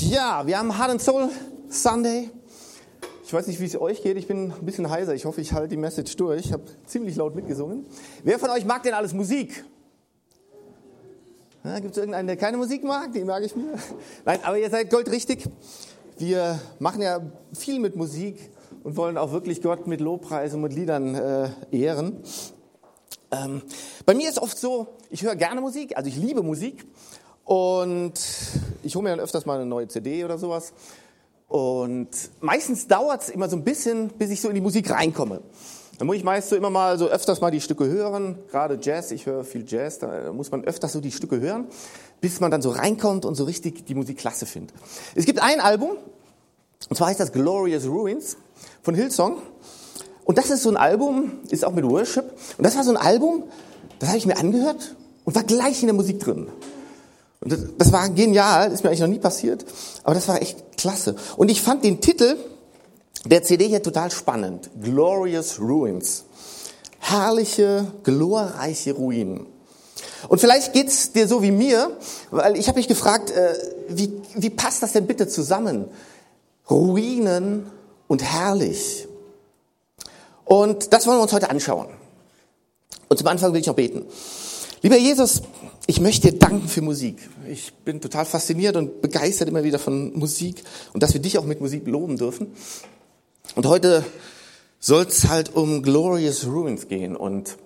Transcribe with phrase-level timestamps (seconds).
[0.00, 1.30] Ja, wir haben Heart and Soul
[1.70, 2.28] Sunday.
[3.24, 4.18] Ich weiß nicht, wie es euch geht.
[4.18, 5.14] Ich bin ein bisschen heiser.
[5.14, 6.44] Ich hoffe, ich halte die Message durch.
[6.44, 7.86] Ich habe ziemlich laut mitgesungen.
[8.22, 9.64] Wer von euch mag denn alles Musik?
[11.64, 13.12] Gibt es irgendeinen, der keine Musik mag?
[13.14, 13.72] Die mag ich mir.
[14.26, 15.48] Nein, aber ihr seid goldrichtig.
[16.18, 17.20] Wir machen ja
[17.54, 18.50] viel mit Musik
[18.84, 22.22] und wollen auch wirklich Gott mit Lobpreis und mit Liedern äh, ehren.
[23.30, 23.62] Ähm,
[24.04, 26.84] bei mir ist oft so, ich höre gerne Musik, also ich liebe Musik.
[27.46, 28.14] Und
[28.82, 30.72] ich hole mir dann öfters mal eine neue CD oder sowas.
[31.46, 32.08] Und
[32.40, 35.40] meistens dauert es immer so ein bisschen, bis ich so in die Musik reinkomme.
[35.98, 39.12] Dann muss ich meist so immer mal so öfters mal die Stücke hören, gerade Jazz,
[39.12, 41.68] ich höre viel Jazz, da muss man öfters so die Stücke hören,
[42.20, 44.76] bis man dann so reinkommt und so richtig die Musik klasse findet.
[45.14, 45.92] Es gibt ein Album,
[46.90, 48.36] und zwar heißt das Glorious Ruins
[48.82, 49.40] von Hillsong.
[50.24, 52.24] Und das ist so ein Album, ist auch mit Worship.
[52.58, 53.44] Und das war so ein Album,
[54.00, 56.48] das habe ich mir angehört und war gleich in der Musik drin.
[57.46, 59.64] Und das, das war genial, ist mir eigentlich noch nie passiert,
[60.02, 61.14] aber das war echt klasse.
[61.36, 62.36] Und ich fand den Titel
[63.24, 64.68] der CD hier total spannend.
[64.82, 66.24] Glorious Ruins.
[66.98, 69.46] Herrliche, glorreiche Ruinen.
[70.26, 71.96] Und vielleicht geht's dir so wie mir,
[72.32, 73.54] weil ich habe mich gefragt, äh,
[73.90, 75.84] wie, wie passt das denn bitte zusammen?
[76.68, 77.70] Ruinen
[78.08, 79.06] und herrlich.
[80.44, 81.90] Und das wollen wir uns heute anschauen.
[83.06, 84.04] Und zum Anfang will ich noch beten.
[84.82, 85.42] Lieber Jesus,
[85.86, 87.28] ich möchte dir danken für Musik.
[87.48, 91.44] Ich bin total fasziniert und begeistert immer wieder von Musik und dass wir dich auch
[91.44, 92.48] mit Musik loben dürfen.
[93.54, 94.04] Und heute
[94.80, 97.56] soll es halt um Glorious Ruins gehen und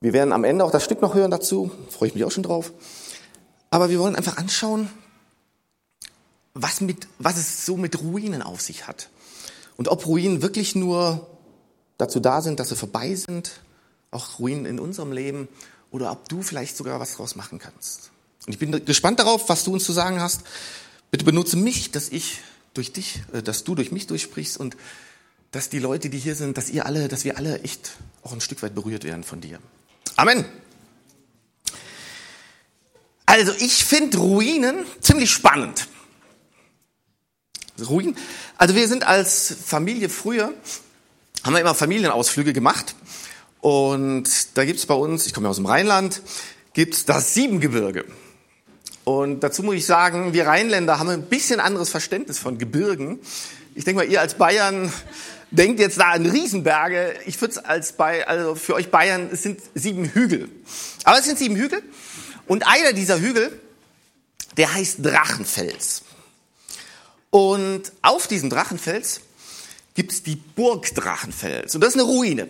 [0.00, 2.44] wir werden am Ende auch das Stück noch hören dazu, freue ich mich auch schon
[2.44, 2.72] drauf.
[3.70, 4.88] Aber wir wollen einfach anschauen,
[6.54, 9.10] was, mit, was es so mit Ruinen auf sich hat.
[9.76, 11.26] Und ob Ruinen wirklich nur
[11.98, 13.60] dazu da sind, dass sie vorbei sind,
[14.10, 15.48] auch Ruinen in unserem Leben,
[15.96, 18.10] oder ob du vielleicht sogar was draus machen kannst.
[18.46, 20.42] Und ich bin gespannt darauf, was du uns zu sagen hast.
[21.10, 22.40] Bitte benutze mich, dass ich
[22.74, 24.76] durch dich, äh, dass du durch mich durchsprichst und
[25.52, 28.42] dass die Leute, die hier sind, dass ihr alle, dass wir alle echt auch ein
[28.42, 29.58] Stück weit berührt werden von dir.
[30.16, 30.44] Amen.
[33.24, 35.88] Also ich finde Ruinen ziemlich spannend.
[37.80, 38.16] Ruinen.
[38.58, 40.52] Also wir sind als Familie früher,
[41.42, 42.94] haben wir immer Familienausflüge gemacht
[43.66, 46.22] und da gibt's bei uns, ich komme ja aus dem Rheinland,
[46.72, 48.04] gibt's das Siebengebirge.
[49.02, 53.18] Und dazu muss ich sagen, wir Rheinländer haben ein bisschen anderes Verständnis von Gebirgen.
[53.74, 54.92] Ich denke mal, ihr als Bayern
[55.50, 57.16] denkt jetzt da an Riesenberge.
[57.26, 60.48] Ich würde es als bei, also für euch Bayern, es sind sieben Hügel.
[61.02, 61.82] Aber es sind sieben Hügel.
[62.46, 63.50] Und einer dieser Hügel,
[64.56, 66.02] der heißt Drachenfels.
[67.30, 69.22] Und auf diesem Drachenfels
[69.94, 71.74] gibt's die Burg Drachenfels.
[71.74, 72.46] Und das ist eine Ruine.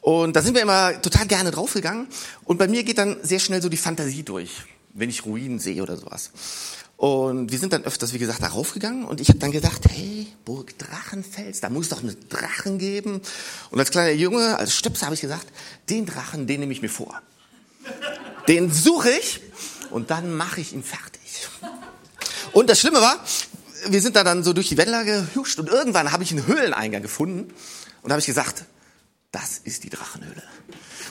[0.00, 2.06] Und da sind wir immer total gerne draufgegangen.
[2.44, 4.50] Und bei mir geht dann sehr schnell so die Fantasie durch,
[4.94, 6.30] wenn ich Ruinen sehe oder sowas.
[7.00, 10.26] Und wir sind dann öfters, wie gesagt, da raufgegangen und ich habe dann gedacht, hey,
[10.44, 13.22] Burg Drachenfels, da muss doch einen Drachen geben.
[13.70, 15.46] Und als kleiner Junge, als Stöpser habe ich gesagt,
[15.88, 17.22] den Drachen, den nehme ich mir vor.
[18.48, 19.40] Den suche ich
[19.90, 21.48] und dann mache ich ihn fertig.
[22.52, 23.24] Und das Schlimme war,
[23.88, 27.00] wir sind da dann so durch die Wälder gehuscht und irgendwann habe ich einen Höhleneingang
[27.00, 27.50] gefunden
[28.02, 28.66] und habe ich gesagt,
[29.32, 30.42] das ist die Drachenhöhle.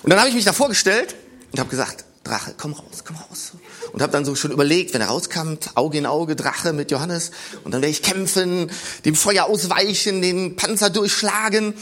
[0.04, 1.16] Und dann habe ich mich da vorgestellt
[1.52, 3.54] und habe gesagt, Drache, komm raus, komm raus.
[3.92, 7.32] Und habe dann so schon überlegt, wenn er rauskam, Auge in Auge, Drache mit Johannes.
[7.64, 8.70] Und dann werde ich kämpfen,
[9.06, 11.74] dem Feuer ausweichen, den Panzer durchschlagen.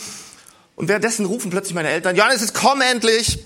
[0.75, 3.43] Und währenddessen rufen plötzlich meine Eltern, Johannes, jetzt komm endlich.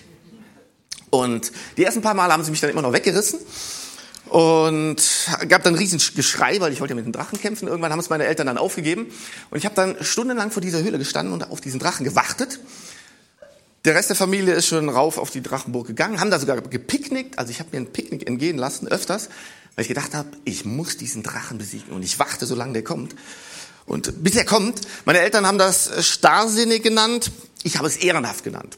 [1.09, 3.39] Und die ersten paar Mal haben sie mich dann immer noch weggerissen.
[4.31, 7.67] Und gab dann ein riesen Geschrei, weil ich wollte ja mit dem Drachen kämpfen.
[7.67, 9.07] Irgendwann haben es meine Eltern dann aufgegeben.
[9.49, 12.61] Und ich habe dann stundenlang vor dieser Höhle gestanden und auf diesen Drachen gewartet.
[13.83, 17.37] Der Rest der Familie ist schon rauf auf die Drachenburg gegangen, haben da sogar gepicknickt.
[17.37, 19.27] Also ich habe mir ein Picknick entgehen lassen, öfters,
[19.75, 21.91] weil ich gedacht habe, ich muss diesen Drachen besiegen.
[21.91, 23.13] Und ich warte, solange der kommt.
[23.85, 27.31] Und bis er kommt, meine Eltern haben das starrsinnig genannt,
[27.63, 28.77] ich habe es ehrenhaft genannt.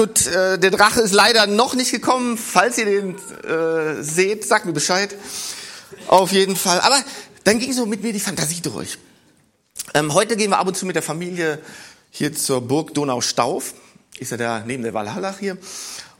[0.00, 2.38] Gut, äh, der Drache ist leider noch nicht gekommen.
[2.38, 5.14] Falls ihr den äh, seht, sagt mir Bescheid.
[6.06, 6.80] Auf jeden Fall.
[6.80, 6.98] Aber
[7.44, 8.96] dann ging so mit mir die Fantasie durch.
[9.92, 11.58] Ähm, heute gehen wir ab und zu mit der Familie
[12.10, 13.74] hier zur Burg Donaustauf.
[14.18, 15.58] Ist ja da neben der Walhalla hier.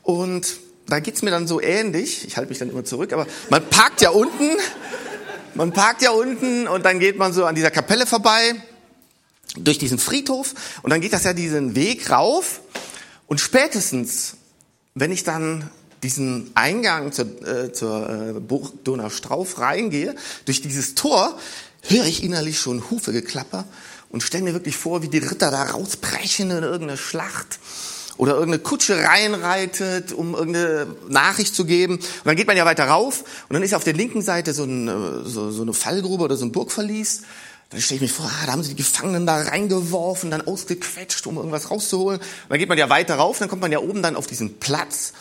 [0.03, 2.27] Und da geht's mir dann so ähnlich.
[2.27, 4.59] Ich halte mich dann immer zurück, aber man parkt ja unten.
[5.55, 8.57] Man parkt ja unten und dann geht man so an dieser Kapelle vorbei
[9.57, 10.53] durch diesen Friedhof
[10.83, 12.61] und dann geht das ja diesen Weg rauf
[13.31, 14.35] und spätestens,
[14.97, 15.71] wenn ich dann
[16.03, 20.17] diesen Eingang zur, äh, zur äh, Burg Donaustrauf reingehe,
[20.47, 21.39] durch dieses Tor,
[21.85, 23.67] höre ich innerlich schon Hufe geklapper
[24.09, 27.61] und stelle mir wirklich vor, wie die Ritter da rausbrechen in irgendeine Schlacht
[28.17, 31.99] oder irgendeine Kutsche reinreitet, um irgendeine Nachricht zu geben.
[31.99, 34.65] Und dann geht man ja weiter rauf und dann ist auf der linken Seite so,
[34.65, 37.23] ein, äh, so, so eine Fallgrube oder so ein Burgverlies.
[37.71, 41.27] Dann stelle ich mir vor, ah, da haben sie die Gefangenen da reingeworfen, dann ausgequetscht,
[41.29, 42.19] um irgendwas rauszuholen.
[42.19, 44.59] Und dann geht man ja weiter rauf, dann kommt man ja oben dann auf diesen
[44.59, 45.13] Platz.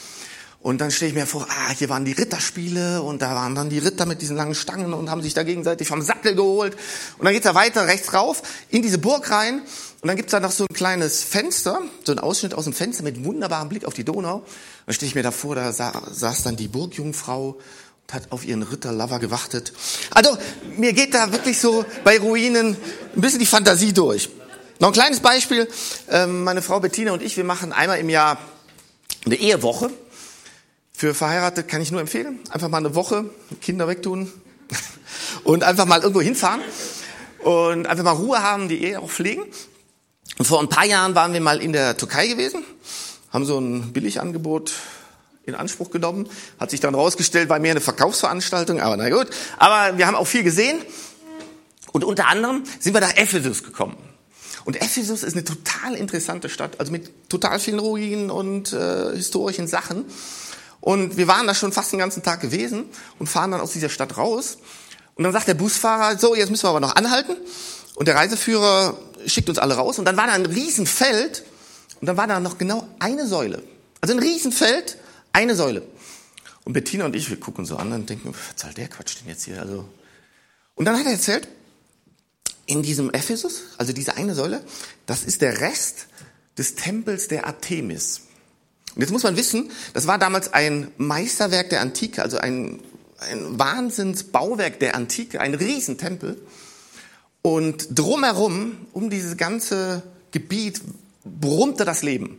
[0.62, 3.70] Und dann stelle ich mir vor, ah, hier waren die Ritterspiele und da waren dann
[3.70, 6.76] die Ritter mit diesen langen Stangen und haben sich da gegenseitig vom Sattel geholt.
[7.18, 9.62] Und dann geht's da weiter rechts rauf in diese Burg rein.
[10.02, 13.04] Und dann gibt's da noch so ein kleines Fenster, so ein Ausschnitt aus dem Fenster
[13.04, 14.44] mit wunderbarem Blick auf die Donau.
[14.86, 17.58] Dann stelle ich mir da vor, da saß dann die Burgjungfrau
[18.14, 19.74] hat auf ihren Ritterlover gewartet.
[20.12, 20.38] Also
[20.78, 22.76] mir geht da wirklich so bei Ruinen
[23.16, 24.30] ein bisschen die Fantasie durch.
[24.80, 25.68] Noch ein kleines Beispiel.
[26.10, 28.38] Ähm, meine Frau Bettina und ich, wir machen einmal im Jahr
[29.26, 29.90] eine Ehewoche.
[30.94, 32.40] Für Verheiratete kann ich nur empfehlen.
[32.50, 33.30] Einfach mal eine Woche
[33.62, 34.32] Kinder wegtun
[35.44, 36.62] und einfach mal irgendwo hinfahren
[37.40, 39.44] und einfach mal Ruhe haben, die Ehe auch pflegen.
[40.42, 42.64] Vor ein paar Jahren waren wir mal in der Türkei gewesen,
[43.32, 44.72] haben so ein Billigangebot
[45.50, 46.30] in Anspruch genommen.
[46.60, 49.28] Hat sich dann rausgestellt, war mehr eine Verkaufsveranstaltung, aber na gut.
[49.58, 50.80] Aber wir haben auch viel gesehen.
[51.92, 53.98] Und unter anderem sind wir nach Ephesus gekommen.
[54.66, 59.68] Und Ephesus ist eine total interessante Stadt, also mit total vielen Ruinen und äh, historischen
[59.68, 60.06] Sachen.
[60.82, 62.86] Und wir waren da schon fast den ganzen Tag gewesen
[63.18, 64.60] und fahren dann aus dieser Stadt raus.
[65.16, 67.36] Und dann sagt der Busfahrer, so, jetzt müssen wir aber noch anhalten.
[67.96, 70.00] Und der Reiseführer schickt uns alle raus.
[70.00, 71.44] Und dann war da ein Riesenfeld.
[72.00, 73.62] Und dann war da noch genau eine Säule.
[74.00, 74.98] Also ein Riesenfeld,
[75.40, 75.84] eine Säule.
[76.66, 79.30] Und Bettina und ich, wir gucken so an und denken, was soll der Quatsch denn
[79.30, 79.62] jetzt hier?
[79.62, 79.88] Also.
[80.76, 81.48] Und dann hat er erzählt,
[82.66, 84.64] in diesem Ephesus, also diese eine Säule,
[85.06, 86.08] das ist der Rest
[86.58, 88.22] des Tempels der Artemis.
[88.96, 92.82] Und jetzt muss man wissen, das war damals ein Meisterwerk der Antike, also ein,
[93.20, 96.40] ein Wahnsinnsbauwerk der Antike, ein Riesentempel.
[97.42, 100.82] Und drumherum, um dieses ganze Gebiet,
[101.24, 102.38] brummte das Leben.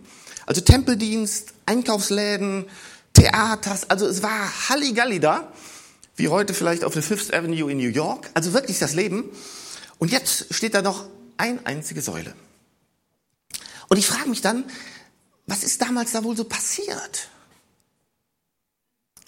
[0.51, 2.65] Also Tempeldienst, Einkaufsläden,
[3.13, 5.53] Theaters, also es war Halligalli da,
[6.17, 9.31] wie heute vielleicht auf der Fifth Avenue in New York, also wirklich das Leben.
[9.99, 11.05] Und jetzt steht da noch
[11.37, 12.35] ein einzige Säule.
[13.87, 14.65] Und ich frage mich dann,
[15.47, 17.29] was ist damals da wohl so passiert?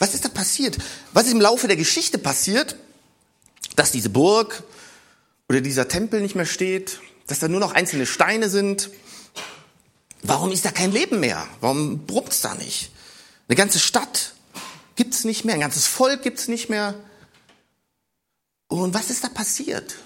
[0.01, 0.77] Was ist da passiert?
[1.13, 2.75] Was ist im Laufe der Geschichte passiert,
[3.77, 4.65] dass diese Burg
[5.49, 6.99] oder dieser Tempel nicht mehr steht,
[7.29, 8.91] dass da nur noch einzelne Steine sind?
[10.23, 11.47] Warum ist da kein Leben mehr?
[11.61, 12.91] Warum brummt's da nicht?
[13.49, 14.35] Eine ganze Stadt
[14.95, 16.95] gibt's nicht mehr, ein ganzes Volk gibt's nicht mehr.
[18.69, 19.97] Und was ist da passiert?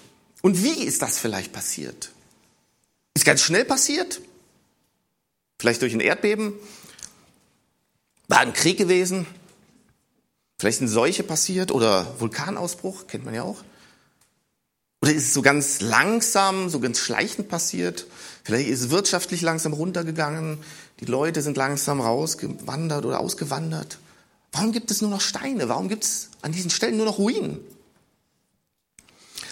[0.41, 2.11] Und wie ist das vielleicht passiert?
[3.13, 4.21] Ist ganz schnell passiert?
[5.59, 6.53] Vielleicht durch ein Erdbeben?
[8.27, 9.25] War ein Krieg gewesen?
[10.59, 13.63] Vielleicht eine Seuche passiert oder Vulkanausbruch, kennt man ja auch.
[15.01, 18.07] Oder ist es so ganz langsam, so ganz schleichend passiert?
[18.47, 20.59] Vielleicht ist es wirtschaftlich langsam runtergegangen.
[21.01, 23.97] Die Leute sind langsam rausgewandert oder ausgewandert.
[24.53, 25.67] Warum gibt es nur noch Steine?
[25.67, 27.59] Warum gibt es an diesen Stellen nur noch Ruinen?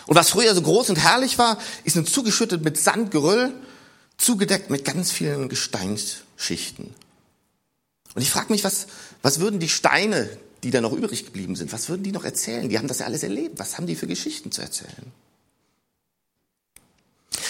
[0.08, 3.52] Und was früher so groß und herrlich war, ist nun zugeschüttet mit Sandgeröll
[4.16, 6.94] zugedeckt mit ganz vielen Gesteinsschichten.
[8.14, 8.88] Und ich frage mich, was,
[9.22, 10.30] was würden die Steine,
[10.64, 12.70] die da noch übrig geblieben sind, was würden die noch erzählen?
[12.70, 13.60] Die haben das ja alles erlebt.
[13.60, 15.12] Was haben die für Geschichten zu erzählen?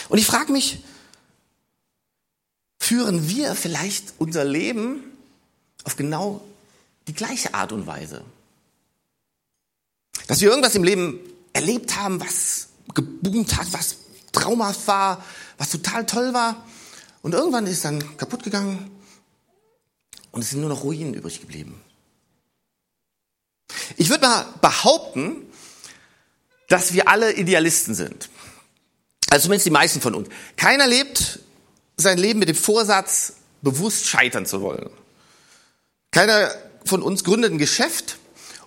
[0.09, 0.79] Und ich frage mich,
[2.85, 5.03] führen wir vielleicht unser Leben
[5.85, 6.41] auf genau
[7.07, 8.23] die gleiche Art und Weise?
[10.27, 11.19] Dass wir irgendwas im Leben
[11.53, 13.95] erlebt haben, was geboomt hat, was
[14.31, 15.25] traumhaft war,
[15.57, 16.63] was total toll war.
[17.23, 18.91] Und irgendwann ist dann kaputt gegangen
[20.31, 21.81] und es sind nur noch Ruinen übrig geblieben.
[23.97, 25.41] Ich würde mal behaupten,
[26.67, 28.29] dass wir alle Idealisten sind.
[29.31, 30.29] Also zumindest die meisten von uns.
[30.55, 31.39] Keiner lebt
[31.97, 34.89] sein Leben mit dem Vorsatz, bewusst scheitern zu wollen.
[36.11, 36.49] Keiner
[36.85, 38.17] von uns gründet ein Geschäft,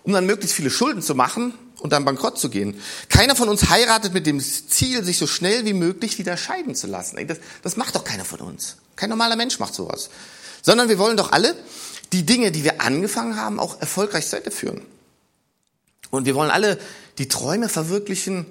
[0.03, 2.81] um dann möglichst viele Schulden zu machen und dann bankrott zu gehen.
[3.09, 6.87] Keiner von uns heiratet mit dem Ziel, sich so schnell wie möglich wieder scheiden zu
[6.87, 7.25] lassen.
[7.27, 8.77] Das, das macht doch keiner von uns.
[8.97, 10.11] Kein normaler Mensch macht sowas.
[10.63, 11.55] Sondern wir wollen doch alle
[12.13, 14.83] die Dinge, die wir angefangen haben, auch erfolgreich zu Ende führen.
[16.11, 16.79] Und wir wollen alle
[17.19, 18.47] die Träume verwirklichen,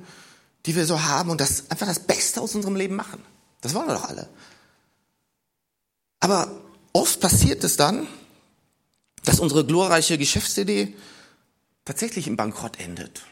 [0.65, 3.24] die wir so haben und das einfach das Beste aus unserem Leben machen.
[3.62, 4.29] Das wollen wir doch alle.
[6.19, 6.51] Aber
[6.93, 8.07] oft passiert es dann,
[9.24, 10.93] dass unsere glorreiche Geschäftsidee
[11.86, 13.24] tatsächlich im Bankrott endet.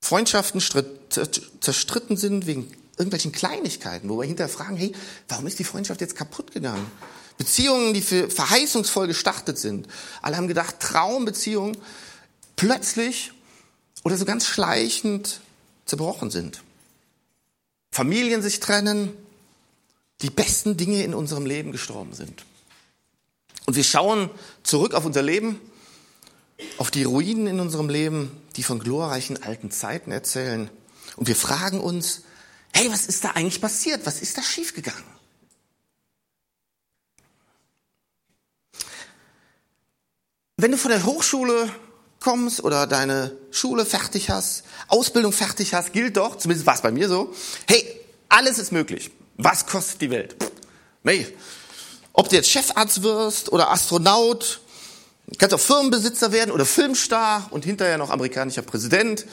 [0.00, 4.92] Freundschaften zerstritten sind wegen irgendwelchen Kleinigkeiten, wo wir hinterher fragen, hey,
[5.28, 6.86] warum ist die Freundschaft jetzt kaputt gegangen?
[7.36, 9.88] Beziehungen, die für verheißungsvoll gestartet sind.
[10.22, 11.76] Alle haben gedacht, Traumbeziehungen
[12.54, 13.32] plötzlich
[14.04, 15.40] oder so ganz schleichend
[15.86, 16.62] zerbrochen sind.
[17.90, 19.16] Familien sich trennen,
[20.24, 22.46] die besten Dinge in unserem Leben gestorben sind.
[23.66, 24.30] Und wir schauen
[24.62, 25.60] zurück auf unser Leben,
[26.78, 30.70] auf die Ruinen in unserem Leben, die von glorreichen alten Zeiten erzählen.
[31.16, 32.22] Und wir fragen uns,
[32.72, 34.06] hey, was ist da eigentlich passiert?
[34.06, 35.04] Was ist da schiefgegangen?
[40.56, 41.68] Wenn du von der Hochschule
[42.20, 46.92] kommst oder deine Schule fertig hast, Ausbildung fertig hast, gilt doch, zumindest war es bei
[46.92, 47.34] mir so,
[47.66, 48.00] hey,
[48.30, 49.10] alles ist möglich.
[49.36, 50.36] Was kostet die Welt?
[51.02, 51.26] Nee.
[52.12, 54.60] Ob du jetzt Chefarzt wirst oder Astronaut,
[55.38, 59.26] kannst auch Firmenbesitzer werden oder Filmstar und hinterher noch amerikanischer Präsident.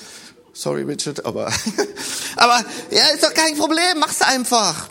[0.53, 1.53] Sorry, Richard, aber,
[2.35, 4.89] aber, ja, ist doch kein Problem, mach's einfach.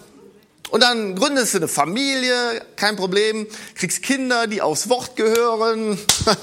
[0.71, 5.99] Und dann gründest du eine Familie, kein Problem, kriegst Kinder, die aufs Wort gehören.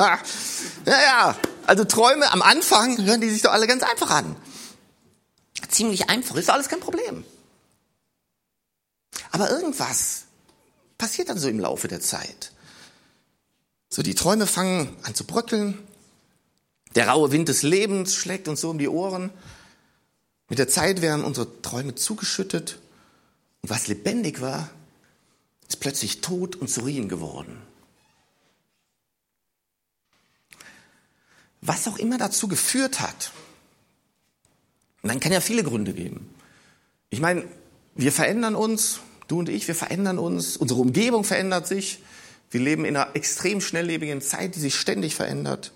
[0.85, 4.35] ja, ja, also Träume am Anfang hören die sich doch alle ganz einfach an.
[5.69, 7.23] Ziemlich einfach, ist alles kein Problem.
[9.31, 10.25] Aber irgendwas
[10.97, 12.51] passiert dann so im Laufe der Zeit.
[13.89, 15.77] So die Träume fangen an zu bröckeln.
[16.95, 19.31] Der raue Wind des Lebens schlägt uns so um die Ohren.
[20.49, 22.79] Mit der Zeit werden unsere Träume zugeschüttet
[23.61, 24.69] und was lebendig war,
[25.67, 27.61] ist plötzlich tot und zu Ruinen geworden.
[31.61, 33.31] Was auch immer dazu geführt hat,
[35.01, 36.33] und dann kann ja viele Gründe geben.
[37.09, 37.47] Ich meine,
[37.97, 41.99] wir verändern uns, du und ich, wir verändern uns, unsere Umgebung verändert sich,
[42.49, 45.71] wir leben in einer extrem schnelllebigen Zeit, die sich ständig verändert.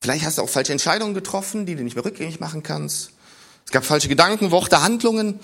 [0.00, 3.12] Vielleicht hast du auch falsche Entscheidungen getroffen, die du nicht mehr rückgängig machen kannst.
[3.64, 5.38] Es gab falsche Gedanken, Worte, Handlungen.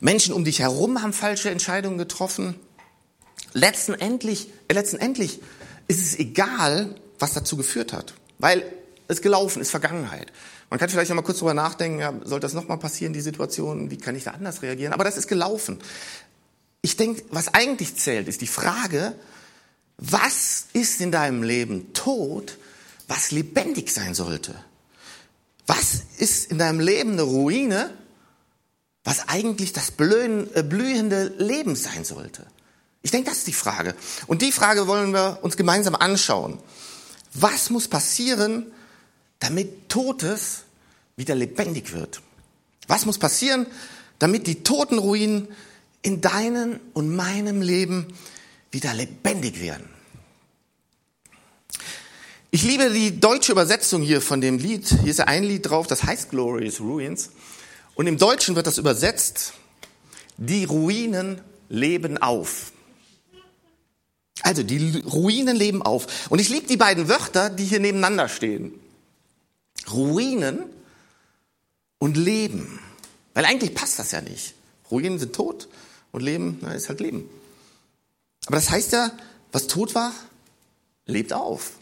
[0.00, 2.56] Menschen um dich herum haben falsche Entscheidungen getroffen.
[3.52, 5.40] Letztendlich, äh, letztendlich
[5.86, 8.64] ist es egal, was dazu geführt hat, weil
[9.08, 10.32] es gelaufen ist, Vergangenheit.
[10.70, 13.20] Man kann vielleicht noch mal kurz drüber nachdenken, ja, soll das noch mal passieren, die
[13.20, 14.92] Situation, wie kann ich da anders reagieren?
[14.92, 15.80] Aber das ist gelaufen.
[16.80, 19.14] Ich denke, was eigentlich zählt, ist die Frage,
[19.98, 22.56] was ist in deinem Leben tot,
[23.08, 24.54] was lebendig sein sollte?
[25.66, 27.90] Was ist in deinem Leben eine Ruine,
[29.04, 32.46] was eigentlich das äh, blühende Leben sein sollte?
[33.02, 33.94] Ich denke, das ist die Frage.
[34.26, 36.58] Und die Frage wollen wir uns gemeinsam anschauen.
[37.34, 38.72] Was muss passieren,
[39.40, 40.64] damit Totes
[41.16, 42.22] wieder lebendig wird?
[42.86, 43.66] Was muss passieren,
[44.18, 45.48] damit die toten Ruinen
[46.02, 48.06] in deinem und meinem Leben
[48.70, 49.88] wieder lebendig werden?
[52.52, 54.88] Ich liebe die deutsche Übersetzung hier von dem Lied.
[54.88, 57.30] Hier ist ja ein Lied drauf, das heißt Glorious Ruins.
[57.94, 59.52] Und im Deutschen wird das übersetzt,
[60.36, 62.72] die Ruinen leben auf.
[64.42, 66.28] Also die Ruinen leben auf.
[66.30, 68.72] Und ich liebe die beiden Wörter, die hier nebeneinander stehen.
[69.92, 70.64] Ruinen
[71.98, 72.80] und Leben.
[73.34, 74.54] Weil eigentlich passt das ja nicht.
[74.90, 75.68] Ruinen sind tot
[76.12, 77.28] und Leben na, ist halt Leben.
[78.46, 79.12] Aber das heißt ja,
[79.52, 80.12] was tot war,
[81.06, 81.72] lebt auf.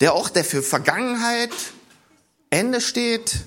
[0.00, 1.52] Der Ort, der für Vergangenheit,
[2.50, 3.40] Ende steht,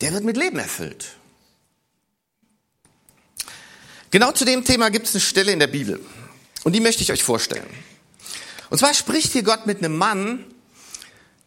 [0.00, 1.16] der wird mit Leben erfüllt.
[4.10, 6.00] Genau zu dem Thema gibt es eine Stelle in der Bibel.
[6.64, 7.68] Und die möchte ich euch vorstellen.
[8.70, 10.44] Und zwar spricht hier Gott mit einem Mann,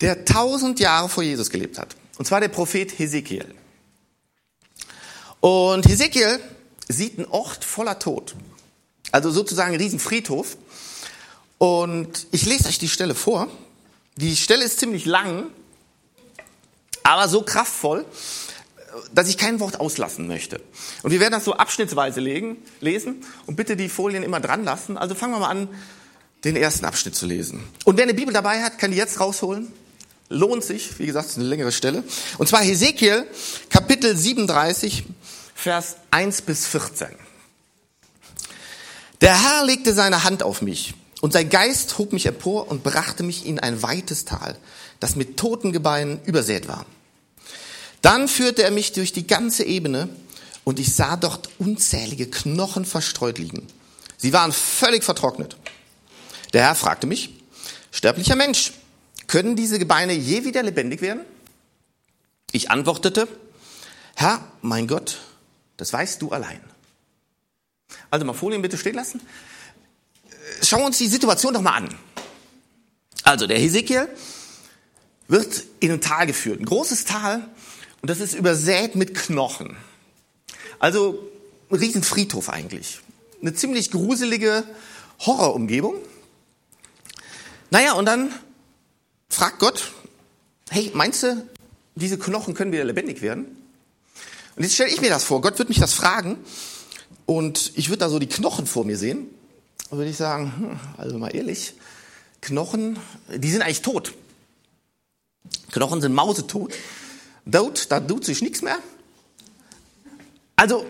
[0.01, 1.95] der tausend Jahre vor Jesus gelebt hat.
[2.17, 3.53] Und zwar der Prophet Hesekiel.
[5.39, 6.39] Und Hesekiel
[6.87, 8.35] sieht einen Ort voller Tod.
[9.11, 10.57] Also sozusagen einen riesen Friedhof.
[11.57, 13.47] Und ich lese euch die Stelle vor.
[14.15, 15.45] Die Stelle ist ziemlich lang,
[17.03, 18.05] aber so kraftvoll,
[19.13, 20.61] dass ich kein Wort auslassen möchte.
[21.03, 24.97] Und wir werden das so abschnittsweise legen, lesen und bitte die Folien immer dran lassen.
[24.97, 25.69] Also fangen wir mal an,
[26.43, 27.63] den ersten Abschnitt zu lesen.
[27.85, 29.71] Und wer eine Bibel dabei hat, kann die jetzt rausholen.
[30.29, 32.03] Lohnt sich, wie gesagt, es ist eine längere Stelle.
[32.37, 33.25] Und zwar Hesekiel,
[33.69, 35.03] Kapitel 37,
[35.55, 37.07] Vers 1 bis 14.
[39.21, 43.23] Der Herr legte seine Hand auf mich und sein Geist hob mich empor und brachte
[43.23, 44.55] mich in ein weites Tal,
[44.99, 46.85] das mit toten Gebeinen übersät war.
[48.03, 50.09] Dann führte er mich durch die ganze Ebene
[50.63, 53.67] und ich sah dort unzählige Knochen verstreut liegen.
[54.17, 55.57] Sie waren völlig vertrocknet.
[56.53, 57.31] Der Herr fragte mich,
[57.91, 58.73] sterblicher Mensch,
[59.29, 61.21] können diese Gebeine je wieder lebendig werden?
[62.51, 63.27] Ich antwortete,
[64.15, 65.19] Herr, mein Gott,
[65.77, 66.59] das weißt du allein.
[68.09, 69.21] Also mal Folien bitte stehen lassen.
[70.63, 71.95] Schauen wir uns die Situation doch mal an.
[73.23, 74.09] Also der Hesekiel
[75.27, 77.47] wird in ein Tal geführt, ein großes Tal,
[78.01, 79.77] und das ist übersät mit Knochen.
[80.79, 81.29] Also
[81.69, 82.99] ein Riesenfriedhof eigentlich.
[83.41, 84.63] Eine ziemlich gruselige
[85.19, 85.95] Horrorumgebung.
[87.69, 88.33] Naja, und dann
[89.29, 89.91] fragt Gott,
[90.69, 91.47] hey, meinst du,
[91.95, 93.45] diese Knochen können wieder lebendig werden?
[94.55, 96.37] Und jetzt stelle ich mir das vor, Gott wird mich das fragen
[97.25, 99.27] und ich würde da so die Knochen vor mir sehen,
[99.91, 101.75] würde ich sagen, hm, also mal ehrlich,
[102.41, 104.13] Knochen, die sind eigentlich tot.
[105.71, 106.73] Knochen sind mausetot.
[107.45, 108.77] Dort, da tut sich nichts mehr.
[110.55, 110.85] Also,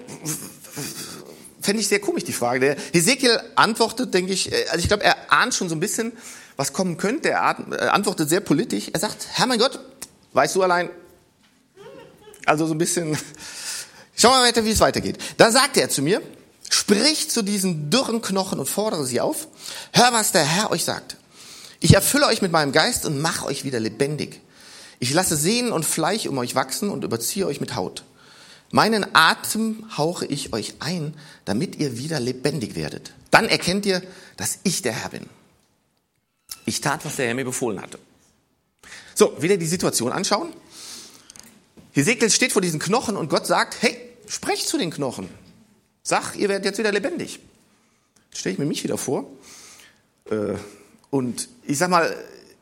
[1.61, 2.59] fände ich sehr komisch, die Frage.
[2.59, 6.13] Der Hesekiel antwortet, denke ich, äh, also ich glaube, er ahnt schon so ein bisschen,
[6.59, 7.29] was kommen könnte.
[7.29, 8.89] Er äh, antwortet sehr politisch.
[8.91, 9.79] Er sagt, Herr mein Gott,
[10.33, 10.89] weißt du allein?
[12.45, 13.17] Also so ein bisschen,
[14.17, 15.17] schauen wir weiter, wie es weitergeht.
[15.37, 16.21] Da sagte er zu mir,
[16.69, 19.47] sprich zu diesen dürren Knochen und fordere sie auf.
[19.93, 21.15] Hör, was der Herr euch sagt.
[21.79, 24.41] Ich erfülle euch mit meinem Geist und mache euch wieder lebendig.
[24.99, 28.03] Ich lasse Sehnen und Fleisch um euch wachsen und überziehe euch mit Haut.
[28.69, 33.13] Meinen Atem hauche ich euch ein, damit ihr wieder lebendig werdet.
[33.31, 34.03] Dann erkennt ihr,
[34.35, 35.38] dass ich der Herr bin.
[36.65, 37.99] Ich tat, was der Herr mir befohlen hatte.
[39.15, 40.53] So, wieder die Situation anschauen.
[41.91, 45.29] Hesekiel steht vor diesen Knochen und Gott sagt, hey, sprecht zu den Knochen.
[46.03, 47.39] Sag, ihr werdet jetzt wieder lebendig.
[48.33, 49.25] Stelle ich mir mich wieder vor.
[50.29, 50.55] Äh,
[51.09, 52.15] und ich sag mal,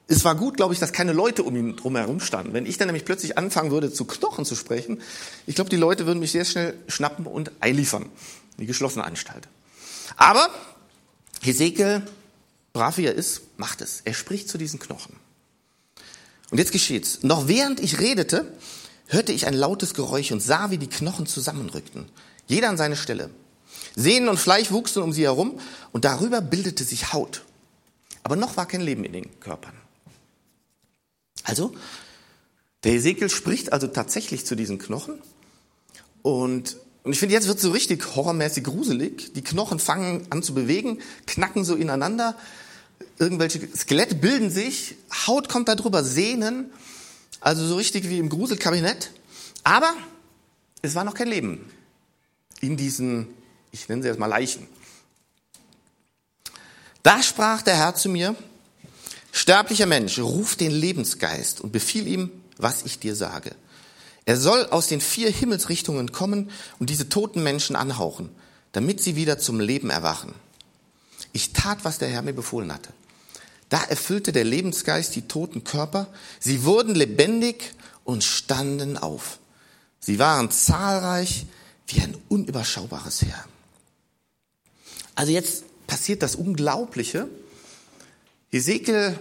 [0.07, 2.53] es war gut, glaube ich, dass keine Leute um ihn drumherum standen.
[2.53, 5.01] Wenn ich dann nämlich plötzlich anfangen würde, zu Knochen zu sprechen,
[5.45, 8.03] ich glaube, die Leute würden mich sehr schnell schnappen und einliefern.
[8.03, 9.47] In die geschlossene Anstalt.
[10.15, 10.49] Aber
[11.41, 12.01] Hesekiel,
[12.77, 14.01] brav wie er ist, macht es.
[14.05, 15.15] Er spricht zu diesen Knochen.
[16.51, 17.23] Und jetzt geschieht's.
[17.23, 18.51] Noch während ich redete,
[19.07, 22.05] hörte ich ein lautes Geräusch und sah, wie die Knochen zusammenrückten.
[22.45, 23.31] Jeder an seine Stelle.
[23.95, 25.59] Sehnen und Fleisch wuchsen um sie herum
[25.91, 27.43] und darüber bildete sich Haut.
[28.23, 29.73] Aber noch war kein Leben in den Körpern.
[31.43, 31.73] Also,
[32.83, 35.19] der Ezekiel spricht also tatsächlich zu diesen Knochen.
[36.21, 39.33] Und, und ich finde, jetzt wird es so richtig horrormäßig gruselig.
[39.33, 42.35] Die Knochen fangen an zu bewegen, knacken so ineinander.
[43.19, 46.71] Irgendwelche Skelette bilden sich, Haut kommt da drüber, Sehnen.
[47.39, 49.11] Also so richtig wie im Gruselkabinett.
[49.63, 49.93] Aber
[50.81, 51.69] es war noch kein Leben
[52.61, 53.27] in diesen,
[53.71, 54.67] ich nenne sie jetzt mal Leichen.
[57.03, 58.35] Da sprach der Herr zu mir,
[59.31, 63.55] sterblicher Mensch, ruf den Lebensgeist und befiehl ihm, was ich dir sage.
[64.25, 68.29] Er soll aus den vier Himmelsrichtungen kommen und diese toten Menschen anhauchen,
[68.73, 70.33] damit sie wieder zum Leben erwachen.
[71.37, 72.91] Ich tat, was der Herr mir befohlen hatte.
[73.69, 76.07] Da erfüllte der Lebensgeist die toten Körper,
[76.39, 79.37] sie wurden lebendig und standen auf.
[79.99, 81.45] Sie waren zahlreich
[81.85, 83.45] wie ein unüberschaubares Heer.
[85.13, 87.27] Also jetzt passiert das Unglaubliche.
[88.49, 89.19] Hesekiel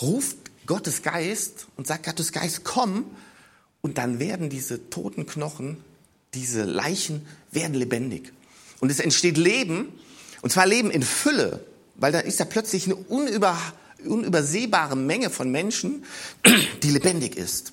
[0.00, 3.04] ruft Gottes Geist und sagt, Gottes Geist, komm.
[3.80, 5.78] Und dann werden diese toten Knochen,
[6.34, 8.32] diese Leichen, werden lebendig.
[8.78, 9.88] Und es entsteht Leben,
[10.42, 13.56] und zwar Leben in Fülle, weil da ist ja plötzlich eine unüber,
[14.04, 16.04] unübersehbare Menge von Menschen,
[16.82, 17.72] die lebendig ist.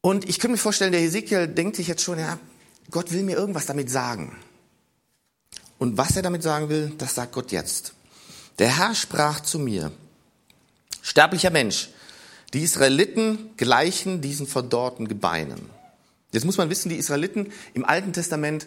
[0.00, 2.38] Und ich könnte mir vorstellen, der Hesekiel denkt sich jetzt schon, ja,
[2.90, 4.36] Gott will mir irgendwas damit sagen.
[5.78, 7.92] Und was er damit sagen will, das sagt Gott jetzt.
[8.58, 9.92] Der Herr sprach zu mir,
[11.02, 11.90] sterblicher Mensch,
[12.52, 15.60] die Israeliten gleichen diesen verdorrten Gebeinen.
[16.32, 18.66] Jetzt muss man wissen, die Israeliten im Alten Testament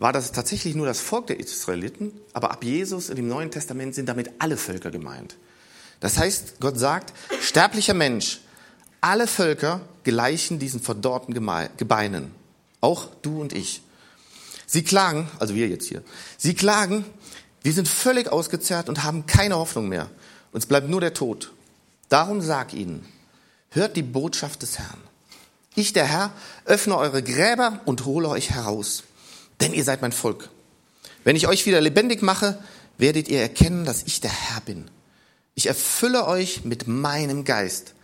[0.00, 3.94] war das tatsächlich nur das Volk der Israeliten, aber ab Jesus in dem Neuen Testament
[3.94, 5.36] sind damit alle Völker gemeint.
[6.00, 8.40] Das heißt, Gott sagt, sterblicher Mensch,
[9.02, 12.34] alle Völker gleichen diesen verdorrten Gebeinen,
[12.80, 13.82] auch du und ich.
[14.66, 16.02] Sie klagen, also wir jetzt hier,
[16.38, 17.04] sie klagen,
[17.62, 20.08] wir sind völlig ausgezehrt und haben keine Hoffnung mehr.
[20.52, 21.52] Uns bleibt nur der Tod.
[22.08, 23.04] Darum sag ihnen,
[23.68, 25.00] hört die Botschaft des Herrn.
[25.74, 26.32] Ich, der Herr,
[26.64, 29.04] öffne eure Gräber und hole euch heraus,
[29.60, 30.50] denn ihr seid mein Volk.
[31.24, 32.58] Wenn ich euch wieder lebendig mache,
[32.98, 34.90] werdet ihr erkennen, dass ich der Herr bin.
[35.54, 37.94] Ich erfülle euch mit meinem Geist,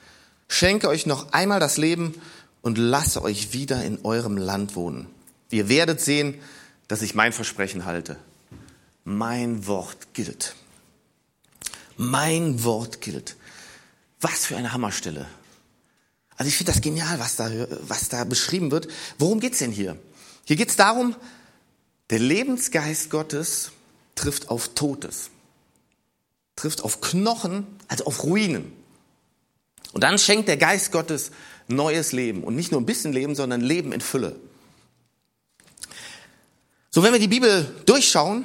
[0.49, 2.21] schenke euch noch einmal das Leben
[2.63, 5.07] und lasse euch wieder in eurem Land wohnen.
[5.51, 6.35] Ihr werdet sehen,
[6.89, 8.17] dass ich mein Versprechen halte.
[9.05, 10.55] Mein Wort gilt.
[11.97, 13.37] Mein Wort gilt.
[14.21, 15.27] Was für eine Hammerstelle.
[16.37, 17.51] Also ich finde das genial, was da,
[17.83, 18.89] was da beschrieben wird.
[19.19, 19.97] Worum geht's denn hier?
[20.45, 21.15] Hier geht's darum,
[22.11, 23.73] der Lebensgeist Gottes
[24.15, 25.31] trifft auf Totes,
[26.55, 28.73] trifft auf Knochen, also auf Ruinen.
[29.93, 31.31] Und dann schenkt der Geist Gottes
[31.69, 32.45] neues Leben.
[32.45, 34.37] Und nicht nur ein bisschen Leben, sondern Leben in Fülle.
[36.91, 38.45] So, wenn wir die Bibel durchschauen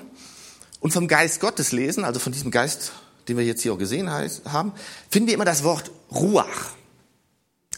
[0.79, 2.91] und vom Geist Gottes lesen, also von diesem Geist,
[3.27, 4.73] den wir jetzt hier auch gesehen haben,
[5.09, 6.71] finden wir immer das Wort Ruach.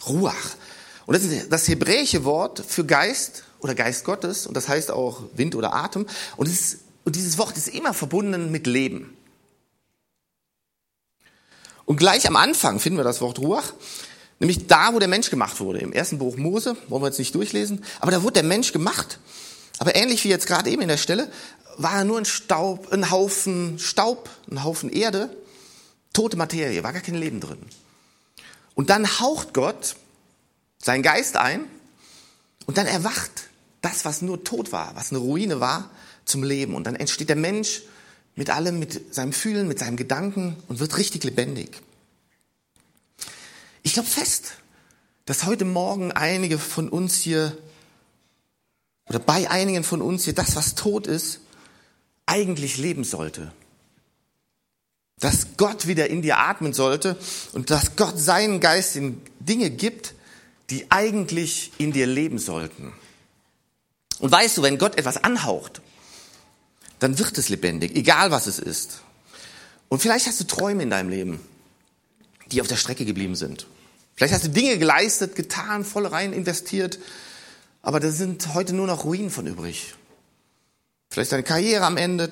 [0.08, 0.56] Ruach.
[1.06, 5.24] Und das ist das hebräische Wort für Geist oder Geist Gottes und das heißt auch
[5.34, 6.06] Wind oder Atem.
[6.38, 9.16] Und, ist, und dieses Wort ist immer verbunden mit Leben.
[11.86, 13.74] Und gleich am Anfang finden wir das Wort Ruach,
[14.44, 15.80] Nämlich da, wo der Mensch gemacht wurde.
[15.80, 19.20] Im ersten Buch Mose, wollen wir jetzt nicht durchlesen, aber da wurde der Mensch gemacht.
[19.80, 21.32] Aber ähnlich wie jetzt gerade eben in der Stelle,
[21.78, 25.30] war er nur ein Staub, ein Haufen Staub, ein Haufen Erde,
[26.12, 27.60] tote Materie, war gar kein Leben drin.
[28.76, 29.96] Und dann haucht Gott
[30.78, 31.64] seinen Geist ein
[32.66, 33.48] und dann erwacht
[33.84, 35.92] das, was nur tot war, was eine Ruine war,
[36.26, 36.74] zum Leben.
[36.74, 37.84] Und dann entsteht der Mensch
[38.36, 41.82] mit allem, mit seinem Fühlen, mit seinem Gedanken und wird richtig lebendig.
[43.84, 44.54] Ich glaube fest,
[45.26, 47.56] dass heute Morgen einige von uns hier
[49.10, 51.42] oder bei einigen von uns hier das, was tot ist,
[52.26, 53.52] eigentlich leben sollte.
[55.20, 57.18] Dass Gott wieder in dir atmen sollte
[57.52, 60.16] und dass Gott seinen Geist in Dinge gibt,
[60.70, 62.94] die eigentlich in dir leben sollten.
[64.20, 65.82] Und weißt du, wenn Gott etwas anhaucht,
[67.00, 69.02] dann wird es lebendig, egal was es ist.
[69.90, 71.40] Und vielleicht hast du Träume in deinem Leben,
[72.52, 73.68] die auf der Strecke geblieben sind.
[74.16, 77.00] Vielleicht hast du Dinge geleistet, getan, voll rein investiert,
[77.82, 79.96] aber da sind heute nur noch Ruinen von übrig.
[81.10, 82.32] Vielleicht deine Karriere am Ende,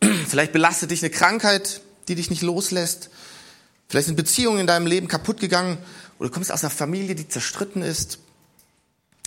[0.26, 3.10] vielleicht belastet dich eine Krankheit, die dich nicht loslässt.
[3.88, 5.78] Vielleicht sind Beziehungen in deinem Leben kaputt gegangen
[6.18, 8.18] oder du kommst aus einer Familie, die zerstritten ist.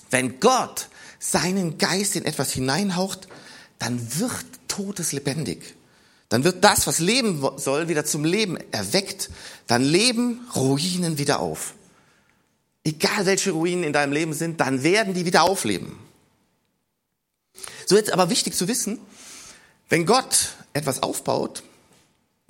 [0.10, 0.90] Wenn Gott
[1.22, 3.28] seinen Geist in etwas hineinhaucht,
[3.80, 5.76] dann wird Todes lebendig.
[6.30, 9.30] Dann wird das, was leben soll, wieder zum Leben erweckt.
[9.68, 11.76] Dann leben Ruinen wieder auf.
[12.84, 15.98] Egal welche Ruinen in deinem Leben sind, dann werden die wieder aufleben.
[17.86, 18.98] So jetzt aber wichtig zu wissen,
[19.90, 21.64] wenn Gott etwas aufbaut,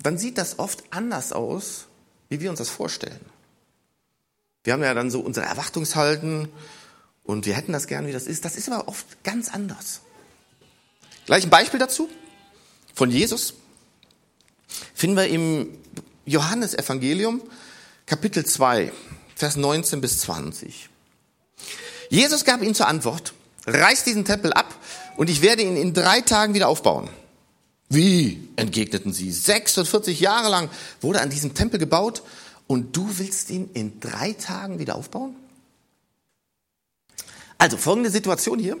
[0.00, 1.86] dann sieht das oft anders aus,
[2.28, 3.20] wie wir uns das vorstellen.
[4.64, 6.48] Wir haben ja dann so unsere Erwartungshalten
[7.24, 8.44] und wir hätten das gern, wie das ist.
[8.44, 10.00] Das ist aber oft ganz anders.
[11.26, 12.08] Gleich ein Beispiel dazu
[12.94, 13.54] von Jesus
[14.94, 15.68] finden wir im
[16.26, 17.42] Johannesevangelium
[18.06, 18.92] Kapitel 2,
[19.34, 20.88] Vers 19 bis 20.
[22.10, 23.32] Jesus gab ihnen zur Antwort,
[23.66, 24.74] reißt diesen Tempel ab
[25.16, 27.08] und ich werde ihn in drei Tagen wieder aufbauen.
[27.88, 28.48] Wie?
[28.56, 29.30] entgegneten sie.
[29.30, 32.22] 46 Jahre lang wurde an diesem Tempel gebaut
[32.66, 35.36] und du willst ihn in drei Tagen wieder aufbauen?
[37.62, 38.76] Also folgende Situation hier.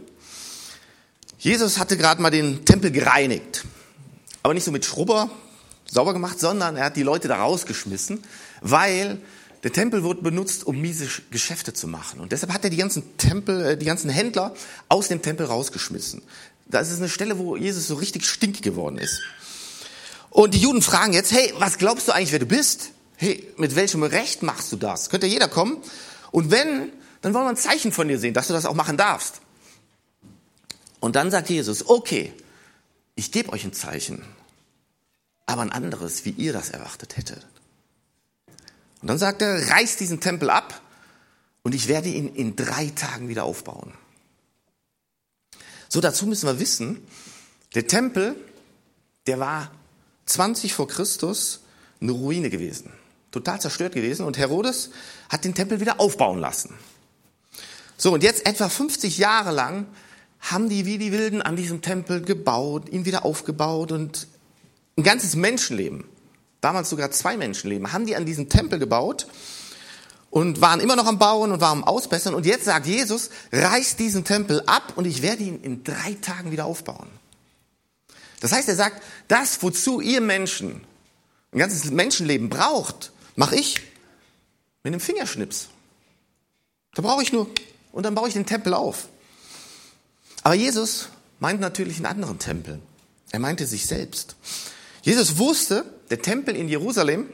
[1.38, 3.64] Jesus hatte gerade mal den Tempel gereinigt.
[4.42, 5.30] Aber nicht so mit Schrubber
[5.86, 8.24] sauber gemacht, sondern er hat die Leute da rausgeschmissen,
[8.60, 9.18] weil
[9.62, 12.18] der Tempel wurde benutzt, um miese Geschäfte zu machen.
[12.18, 14.52] Und deshalb hat er die ganzen Tempel, äh, die ganzen Händler
[14.88, 16.20] aus dem Tempel rausgeschmissen.
[16.66, 19.20] Das ist eine Stelle, wo Jesus so richtig stinkig geworden ist.
[20.28, 22.90] Und die Juden fragen jetzt, hey, was glaubst du eigentlich, wer du bist?
[23.14, 25.08] Hey, mit welchem Recht machst du das?
[25.08, 25.76] Könnte jeder kommen?
[26.32, 26.90] Und wenn,
[27.22, 29.40] dann wollen wir ein Zeichen von dir sehen, dass du das auch machen darfst.
[31.00, 32.32] Und dann sagt Jesus, okay,
[33.14, 34.22] ich gebe euch ein Zeichen,
[35.46, 37.46] aber ein anderes, wie ihr das erwartet hättet.
[39.00, 40.80] Und dann sagt er, reiß diesen Tempel ab
[41.62, 43.92] und ich werde ihn in drei Tagen wieder aufbauen.
[45.88, 47.06] So, dazu müssen wir wissen,
[47.74, 48.36] der Tempel,
[49.26, 49.70] der war
[50.26, 51.60] 20 vor Christus
[52.00, 52.92] eine Ruine gewesen,
[53.30, 54.90] total zerstört gewesen und Herodes
[55.28, 56.74] hat den Tempel wieder aufbauen lassen.
[58.02, 59.86] So, und jetzt etwa 50 Jahre lang
[60.40, 64.26] haben die wie die Wilden an diesem Tempel gebaut, ihn wieder aufgebaut und
[64.98, 66.02] ein ganzes Menschenleben
[66.60, 69.28] damals sogar zwei Menschenleben, haben die an diesem Tempel gebaut
[70.30, 72.34] und waren immer noch am Bauen und waren am Ausbessern.
[72.34, 76.50] Und jetzt sagt Jesus, reißt diesen Tempel ab und ich werde ihn in drei Tagen
[76.50, 77.06] wieder aufbauen.
[78.40, 80.80] Das heißt, er sagt, das, wozu ihr Menschen
[81.52, 83.80] ein ganzes Menschenleben braucht, mache ich
[84.82, 85.68] mit einem Fingerschnips.
[86.94, 87.48] Da brauche ich nur,
[87.92, 89.08] und dann baue ich den Tempel auf.
[90.42, 92.80] Aber Jesus meint natürlich einen anderen Tempel.
[93.30, 94.36] Er meinte sich selbst.
[95.02, 97.28] Jesus wusste, der Tempel in Jerusalem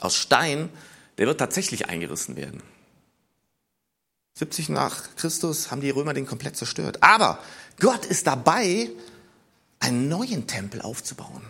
[0.00, 0.68] aus Stein,
[1.16, 2.62] der wird tatsächlich eingerissen werden.
[4.34, 7.02] 70 nach Christus haben die Römer den komplett zerstört.
[7.02, 7.40] Aber
[7.80, 8.90] Gott ist dabei,
[9.80, 11.42] einen neuen Tempel aufzubauen,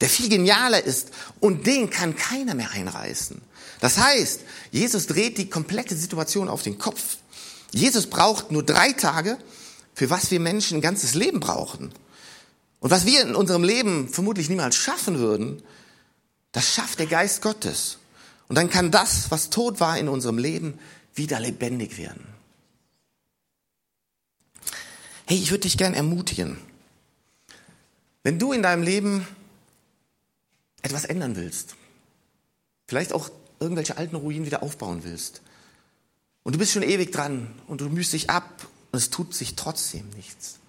[0.00, 3.40] der viel genialer ist und den kann keiner mehr einreißen.
[3.80, 7.18] Das heißt, Jesus dreht die komplette Situation auf den Kopf.
[7.74, 9.36] Jesus braucht nur drei Tage,
[9.94, 11.92] für was wir Menschen ein ganzes Leben brauchen.
[12.80, 15.62] Und was wir in unserem Leben vermutlich niemals schaffen würden,
[16.52, 17.98] das schafft der Geist Gottes.
[18.46, 20.78] Und dann kann das, was tot war in unserem Leben,
[21.14, 22.24] wieder lebendig werden.
[25.26, 26.58] Hey, ich würde dich gern ermutigen.
[28.22, 29.26] Wenn du in deinem Leben
[30.82, 31.74] etwas ändern willst,
[32.86, 35.40] vielleicht auch irgendwelche alten Ruinen wieder aufbauen willst,
[36.44, 39.56] und du bist schon ewig dran und du mühst dich ab und es tut sich
[39.56, 40.60] trotzdem nichts,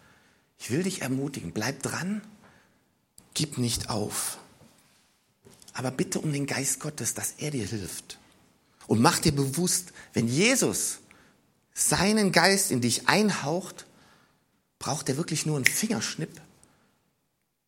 [0.58, 2.22] ich will dich ermutigen, bleib dran,
[3.36, 4.40] gib nicht auf.
[5.74, 8.18] Aber bitte um den Geist Gottes, dass er dir hilft.
[8.88, 11.00] Und mach dir bewusst, wenn Jesus
[11.74, 13.86] seinen Geist in dich einhaucht,
[14.80, 16.42] braucht er wirklich nur einen Fingerschnipp,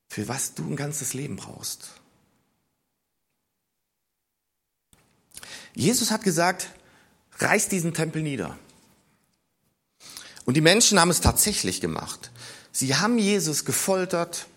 [0.07, 1.89] für was du ein ganzes Leben brauchst.
[5.73, 6.69] Jesus hat gesagt,
[7.39, 8.57] reiß diesen Tempel nieder.
[10.45, 12.31] Und die Menschen haben es tatsächlich gemacht.
[12.71, 14.47] Sie haben Jesus gefoltert,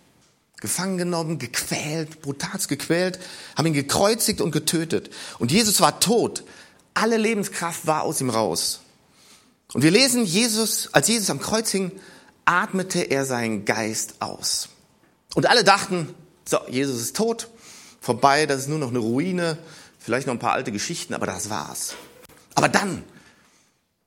[0.60, 3.18] gefangen genommen, gequält, brutalst gequält,
[3.56, 5.10] haben ihn gekreuzigt und getötet.
[5.38, 6.44] Und Jesus war tot.
[6.94, 8.80] Alle Lebenskraft war aus ihm raus.
[9.72, 11.92] Und wir lesen, Jesus, als Jesus am Kreuz hing,
[12.44, 14.68] atmete er seinen Geist aus.
[15.34, 16.14] Und alle dachten,
[16.48, 17.48] so, Jesus ist tot,
[18.00, 19.58] vorbei, das ist nur noch eine Ruine,
[19.98, 21.94] vielleicht noch ein paar alte Geschichten, aber das war's.
[22.54, 23.04] Aber dann,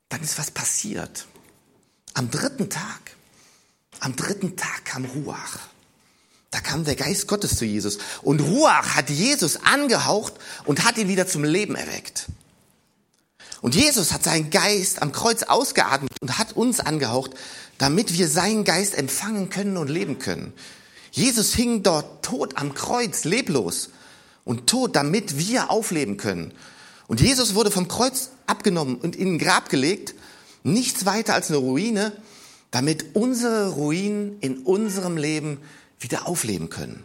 [0.10, 1.26] dann ist was passiert.
[2.14, 3.16] Am dritten Tag,
[4.00, 5.60] am dritten Tag kam Ruach.
[6.52, 7.98] Da kam der Geist Gottes zu Jesus.
[8.22, 10.34] Und Ruach hat Jesus angehaucht
[10.66, 12.28] und hat ihn wieder zum Leben erweckt.
[13.62, 17.32] Und Jesus hat seinen Geist am Kreuz ausgeatmet und hat uns angehaucht,
[17.78, 20.54] damit wir seinen Geist empfangen können und leben können.
[21.12, 23.90] Jesus hing dort tot am Kreuz, leblos
[24.44, 26.54] und tot, damit wir aufleben können.
[27.08, 30.16] Und Jesus wurde vom Kreuz abgenommen und in ein Grab gelegt,
[30.64, 32.14] nichts weiter als eine Ruine,
[32.72, 35.60] damit unsere Ruinen in unserem Leben
[36.00, 37.04] wieder aufleben können.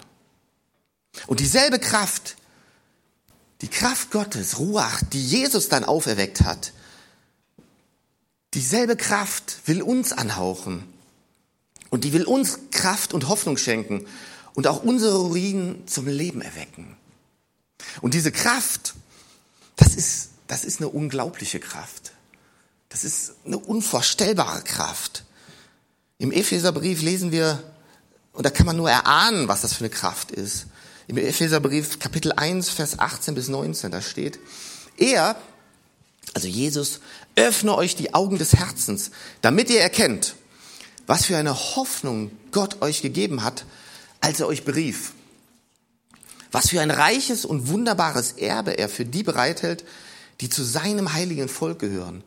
[1.26, 2.36] Und dieselbe Kraft,
[3.60, 6.72] die Kraft Gottes, Ruach, die Jesus dann auferweckt hat,
[8.54, 10.84] dieselbe Kraft will uns anhauchen.
[11.90, 14.06] Und die will uns Kraft und Hoffnung schenken
[14.54, 16.96] und auch unsere Ruinen zum Leben erwecken.
[18.00, 18.94] Und diese Kraft,
[19.78, 22.12] das ist, das ist eine unglaubliche Kraft.
[22.90, 25.24] Das ist eine unvorstellbare Kraft.
[26.18, 27.62] Im Epheserbrief lesen wir
[28.32, 30.66] und da kann man nur erahnen, was das für eine Kraft ist.
[31.06, 34.38] Im Epheserbrief Kapitel 1, Vers 18 bis 19, da steht,
[34.96, 35.36] er,
[36.34, 37.00] also Jesus,
[37.36, 39.10] öffne euch die Augen des Herzens,
[39.40, 40.34] damit ihr erkennt,
[41.06, 43.64] was für eine Hoffnung Gott euch gegeben hat,
[44.20, 45.12] als er euch berief.
[46.50, 49.84] Was für ein reiches und wunderbares Erbe er für die bereithält,
[50.40, 52.22] die zu seinem heiligen Volk gehören.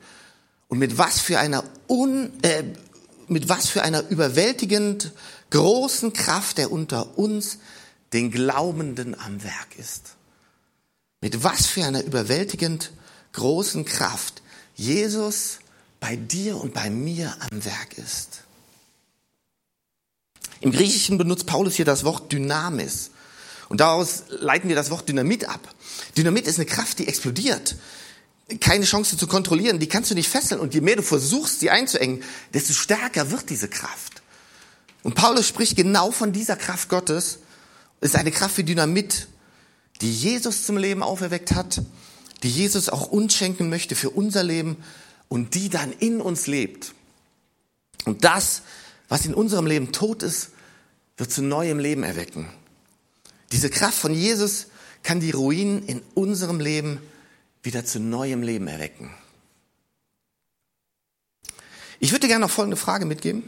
[0.68, 2.64] Und mit was für einer un, äh,
[3.28, 5.12] mit was für einer überwältigend
[5.50, 7.58] großen Kraft er unter uns,
[8.14, 10.16] den Glaubenden, am Werk ist.
[11.22, 12.92] Mit was für einer überwältigend
[13.34, 14.42] großen Kraft
[14.76, 15.60] Jesus
[16.00, 18.44] bei dir und bei mir am Werk ist.
[20.60, 23.12] Im Griechischen benutzt Paulus hier das Wort Dynamis.
[23.72, 25.74] Und daraus leiten wir das Wort Dynamit ab.
[26.18, 27.78] Dynamit ist eine Kraft, die explodiert.
[28.60, 30.60] Keine Chance zu kontrollieren, die kannst du nicht fesseln.
[30.60, 32.22] Und je mehr du versuchst, sie einzuengen,
[32.54, 34.24] desto stärker wird diese Kraft.
[35.04, 37.40] Und Paulus spricht genau von dieser Kraft Gottes.
[38.02, 39.30] Es ist eine Kraft wie Dynamit,
[40.02, 41.82] die Jesus zum Leben auferweckt hat,
[42.44, 44.76] die Jesus auch uns schenken möchte für unser Leben
[45.30, 46.94] und die dann in uns lebt.
[48.04, 48.64] Und das,
[49.08, 50.50] was in unserem Leben tot ist,
[51.16, 52.50] wird zu neuem Leben erwecken.
[53.52, 54.68] Diese Kraft von Jesus
[55.04, 57.00] kann die Ruinen in unserem Leben
[57.64, 59.14] wieder zu neuem Leben erwecken.
[62.00, 63.44] Ich würde dir gerne noch folgende Frage mitgeben.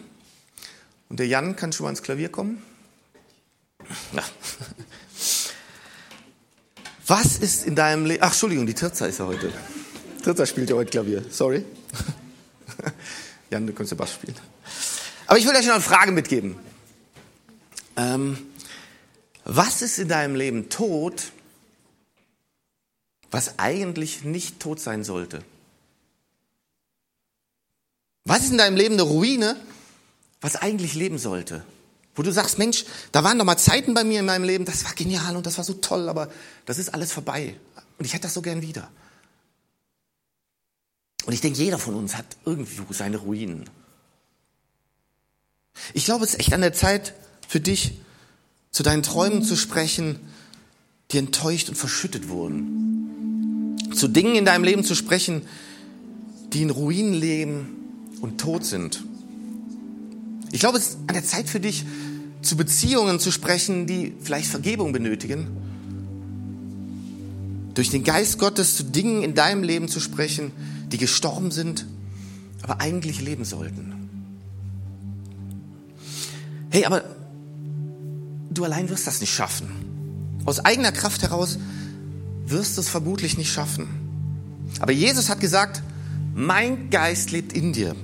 [1.09, 2.61] Und der Jan kann schon mal ins Klavier kommen.
[4.13, 4.23] Ja.
[7.07, 8.23] Was ist in deinem Leben.
[8.23, 9.51] Ach, Entschuldigung, die Tirza ist ja heute.
[10.23, 11.23] Tirza spielt ja heute Klavier.
[11.29, 11.65] Sorry.
[13.49, 14.35] Jan, du kannst ja Bass spielen.
[15.27, 16.55] Aber ich will euch noch eine Frage mitgeben.
[17.95, 18.37] Ähm,
[19.45, 21.31] was ist in deinem Leben tot,
[23.31, 25.43] was eigentlich nicht tot sein sollte?
[28.25, 29.57] Was ist in deinem Leben eine Ruine,
[30.43, 31.63] was eigentlich leben sollte.
[32.15, 34.83] Wo du sagst, Mensch, da waren doch mal Zeiten bei mir in meinem Leben, das
[34.83, 36.29] war genial und das war so toll, aber
[36.65, 37.55] das ist alles vorbei.
[37.97, 38.91] Und ich hätte das so gern wieder.
[41.25, 43.69] Und ich denke, jeder von uns hat irgendwo seine Ruinen.
[45.93, 47.13] Ich glaube, es ist echt an der Zeit
[47.47, 47.93] für dich,
[48.73, 50.19] zu deinen Träumen zu sprechen,
[51.11, 53.77] die enttäuscht und verschüttet wurden.
[53.93, 55.43] Zu Dingen in deinem Leben zu sprechen,
[56.51, 57.67] die in Ruinen leben
[58.19, 59.03] und tot sind.
[60.51, 61.85] Ich glaube, es ist an der Zeit für dich,
[62.41, 65.47] zu Beziehungen zu sprechen, die vielleicht Vergebung benötigen.
[67.75, 70.51] Durch den Geist Gottes zu Dingen in deinem Leben zu sprechen,
[70.91, 71.85] die gestorben sind,
[72.63, 73.93] aber eigentlich leben sollten.
[76.69, 77.03] Hey, aber
[78.53, 79.67] du allein wirst das nicht schaffen.
[80.45, 81.57] Aus eigener Kraft heraus
[82.45, 83.87] wirst du es vermutlich nicht schaffen.
[84.79, 85.81] Aber Jesus hat gesagt,
[86.33, 87.95] mein Geist lebt in dir.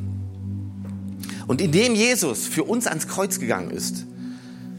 [1.47, 4.05] Und indem Jesus für uns ans Kreuz gegangen ist,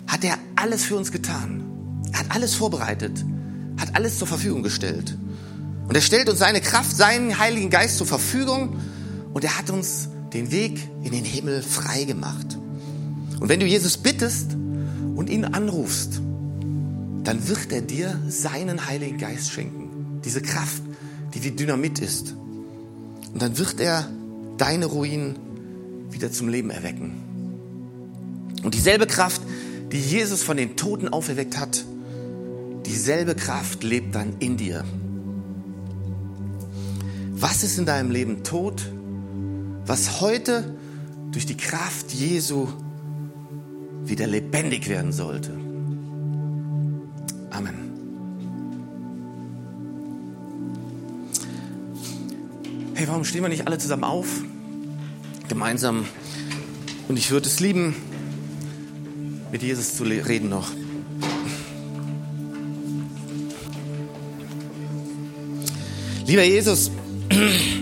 [0.06, 1.64] hat er alles für uns getan.
[2.12, 3.24] Er hat alles vorbereitet,
[3.76, 5.16] hat alles zur Verfügung gestellt.
[5.88, 8.76] Und er stellt uns seine Kraft, seinen Heiligen Geist zur Verfügung
[9.32, 12.58] und er hat uns den Weg in den Himmel frei gemacht.
[13.40, 14.56] Und wenn du Jesus bittest
[15.16, 16.20] und ihn anrufst,
[17.24, 20.20] dann wird er dir seinen Heiligen Geist schenken.
[20.24, 20.82] Diese Kraft,
[21.34, 22.34] die wie Dynamit ist.
[23.32, 24.08] Und dann wird er
[24.58, 25.36] deine Ruinen
[26.10, 27.12] wieder zum Leben erwecken.
[28.62, 29.40] Und dieselbe Kraft,
[29.92, 31.84] die Jesus von den Toten auferweckt hat,
[32.86, 34.84] dieselbe Kraft lebt dann in dir.
[37.32, 38.90] Was ist in deinem Leben tot,
[39.86, 40.74] was heute
[41.32, 42.68] durch die Kraft Jesu
[44.04, 45.52] wieder lebendig werden sollte?
[47.50, 47.90] Amen.
[52.94, 54.26] Hey, warum stehen wir nicht alle zusammen auf?
[55.48, 56.04] Gemeinsam.
[57.08, 57.94] Und ich würde es lieben,
[59.50, 60.70] mit Jesus zu reden noch.
[66.26, 66.92] Lieber Jesus,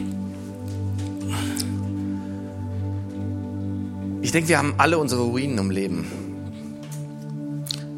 [4.29, 6.07] ich denke, wir haben alle unsere Ruinen im Leben.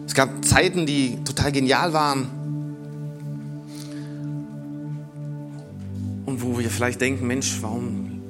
[0.06, 2.28] Es gab Zeiten, die total genial waren.
[6.26, 8.22] Und wo wir vielleicht denken, Mensch, warum,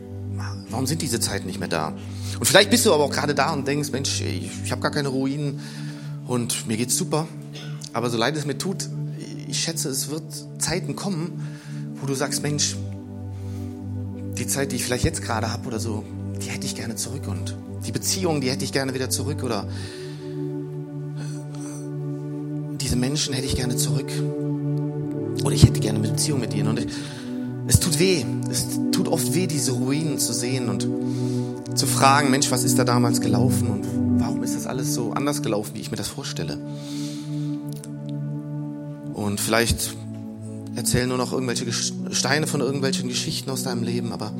[0.70, 1.92] warum sind diese Zeiten nicht mehr da?
[2.38, 4.92] Und vielleicht bist du aber auch gerade da und denkst, Mensch, ich, ich habe gar
[4.92, 5.60] keine Ruinen
[6.26, 7.28] und mir geht's super.
[7.92, 8.88] Aber so leid es mir tut,
[9.46, 10.24] ich schätze, es wird
[10.56, 11.46] Zeiten kommen,
[12.00, 12.76] wo du sagst, Mensch,
[14.38, 16.02] die Zeit, die ich vielleicht jetzt gerade habe oder so,
[16.42, 17.54] die hätte ich gerne zurück und
[17.90, 19.66] die Beziehung, die hätte ich gerne wieder zurück oder
[22.80, 24.10] diese Menschen hätte ich gerne zurück.
[25.44, 26.68] Oder ich hätte gerne eine Beziehung mit ihnen.
[26.68, 26.86] Und
[27.66, 30.86] es tut weh, es tut oft weh, diese Ruinen zu sehen und
[31.76, 35.42] zu fragen, Mensch, was ist da damals gelaufen und warum ist das alles so anders
[35.42, 36.58] gelaufen, wie ich mir das vorstelle?
[39.14, 39.96] Und vielleicht
[40.76, 44.32] erzählen nur noch irgendwelche Steine von irgendwelchen Geschichten aus deinem Leben, aber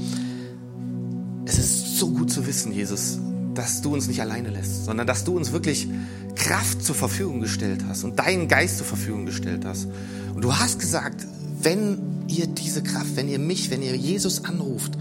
[1.47, 3.19] es ist so gut zu wissen, Jesus,
[3.55, 5.89] dass du uns nicht alleine lässt, sondern dass du uns wirklich
[6.35, 9.89] Kraft zur Verfügung gestellt hast und deinen Geist zur Verfügung gestellt hast.
[10.35, 11.27] Und du hast gesagt,
[11.63, 14.97] wenn ihr diese Kraft, wenn ihr mich, wenn ihr Jesus anruft,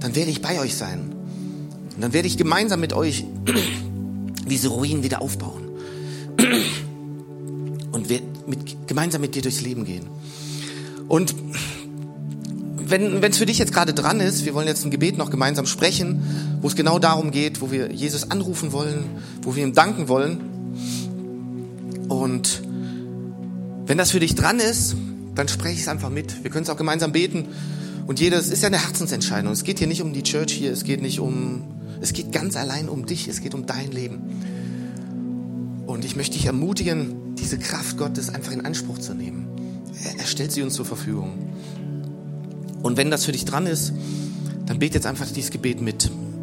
[0.00, 1.12] dann werde ich bei euch sein.
[1.94, 3.24] Und dann werde ich gemeinsam mit euch
[4.48, 5.68] diese Ruinen wieder aufbauen.
[7.92, 8.22] Und mit,
[8.86, 10.06] gemeinsam mit dir durchs Leben gehen.
[11.08, 11.34] Und
[12.90, 15.66] wenn es für dich jetzt gerade dran ist, wir wollen jetzt ein Gebet noch gemeinsam
[15.66, 16.22] sprechen,
[16.60, 19.04] wo es genau darum geht, wo wir Jesus anrufen wollen,
[19.42, 20.40] wo wir ihm danken wollen.
[22.08, 22.62] Und
[23.86, 24.96] wenn das für dich dran ist,
[25.34, 26.42] dann spreche ich es einfach mit.
[26.42, 27.48] Wir können es auch gemeinsam beten.
[28.06, 29.52] Und jedes ist ja eine Herzensentscheidung.
[29.52, 31.62] Es geht hier nicht um die Church hier, es geht nicht um
[32.00, 35.84] es geht ganz allein um dich, es geht um dein Leben.
[35.86, 39.46] Und ich möchte dich ermutigen, diese Kraft Gottes einfach in Anspruch zu nehmen.
[40.18, 41.52] Er stellt sie uns zur Verfügung.
[42.82, 43.92] Und wenn das für dich dran ist,
[44.66, 46.10] dann bete jetzt einfach dieses Gebet mit.